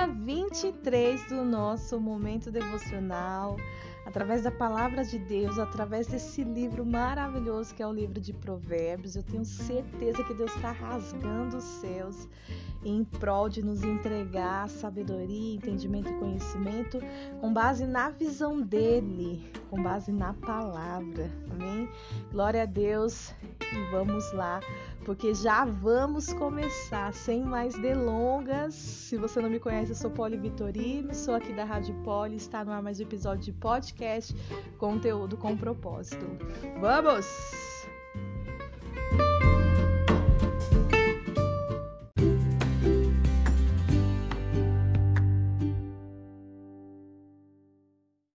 dia 0.00 0.06
23 0.06 1.28
do 1.28 1.44
nosso 1.44 2.00
momento 2.00 2.50
devocional 2.50 3.56
através 4.10 4.42
da 4.42 4.50
palavra 4.50 5.04
de 5.04 5.20
Deus, 5.20 5.56
através 5.56 6.08
desse 6.08 6.42
livro 6.42 6.84
maravilhoso 6.84 7.72
que 7.72 7.80
é 7.80 7.86
o 7.86 7.92
livro 7.92 8.20
de 8.20 8.32
Provérbios. 8.32 9.14
Eu 9.14 9.22
tenho 9.22 9.44
certeza 9.44 10.24
que 10.24 10.34
Deus 10.34 10.52
está 10.56 10.72
rasgando 10.72 11.56
os 11.56 11.64
céus 11.64 12.28
em 12.84 13.04
prol 13.04 13.48
de 13.48 13.62
nos 13.62 13.82
entregar 13.82 14.68
sabedoria, 14.68 15.54
entendimento 15.54 16.10
e 16.10 16.18
conhecimento 16.18 16.98
com 17.40 17.52
base 17.52 17.86
na 17.86 18.10
visão 18.10 18.60
dele, 18.60 19.52
com 19.68 19.82
base 19.82 20.10
na 20.10 20.32
palavra. 20.34 21.30
Amém? 21.50 21.88
Glória 22.32 22.62
a 22.62 22.66
Deus 22.66 23.32
e 23.60 23.90
vamos 23.90 24.32
lá, 24.32 24.60
porque 25.04 25.34
já 25.34 25.64
vamos 25.64 26.32
começar 26.32 27.12
sem 27.12 27.44
mais 27.44 27.74
delongas. 27.78 28.74
Se 28.74 29.16
você 29.16 29.40
não 29.40 29.50
me 29.50 29.60
conhece, 29.60 29.92
eu 29.92 29.96
sou 29.96 30.10
Poli 30.10 30.36
Vitorino, 30.36 31.14
sou 31.14 31.34
aqui 31.34 31.52
da 31.52 31.64
Rádio 31.64 31.94
Poli, 32.02 32.36
está 32.36 32.64
no 32.64 32.72
ar 32.72 32.82
mais 32.82 32.98
um 32.98 33.02
episódio 33.02 33.44
de 33.44 33.52
podcast, 34.00 34.34
conteúdo 34.78 35.36
com 35.36 35.56
propósito. 35.56 36.26
Vamos! 36.80 37.69